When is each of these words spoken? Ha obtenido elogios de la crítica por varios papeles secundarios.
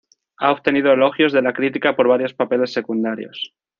Ha 0.39 0.51
obtenido 0.51 0.91
elogios 0.91 1.31
de 1.31 1.43
la 1.43 1.53
crítica 1.53 1.95
por 1.95 2.07
varios 2.07 2.33
papeles 2.33 2.73
secundarios. 2.73 3.53